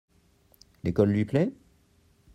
L’école 0.83 1.11
lui 1.11 1.25
plait? 1.25 1.53